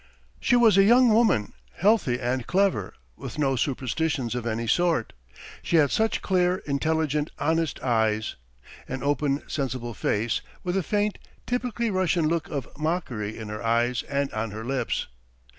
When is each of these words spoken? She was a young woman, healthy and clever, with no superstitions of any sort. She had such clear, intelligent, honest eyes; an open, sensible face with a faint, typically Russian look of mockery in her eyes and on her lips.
She 0.39 0.55
was 0.55 0.79
a 0.79 0.83
young 0.83 1.09
woman, 1.13 1.53
healthy 1.75 2.19
and 2.19 2.47
clever, 2.47 2.95
with 3.15 3.37
no 3.37 3.55
superstitions 3.55 4.33
of 4.33 4.47
any 4.47 4.65
sort. 4.65 5.13
She 5.61 5.75
had 5.75 5.91
such 5.91 6.23
clear, 6.23 6.55
intelligent, 6.65 7.29
honest 7.37 7.79
eyes; 7.81 8.35
an 8.87 9.03
open, 9.03 9.43
sensible 9.47 9.93
face 9.93 10.41
with 10.63 10.75
a 10.75 10.81
faint, 10.81 11.19
typically 11.45 11.91
Russian 11.91 12.27
look 12.27 12.49
of 12.49 12.67
mockery 12.79 13.37
in 13.37 13.49
her 13.49 13.61
eyes 13.63 14.01
and 14.09 14.33
on 14.33 14.49
her 14.49 14.65
lips. 14.65 15.05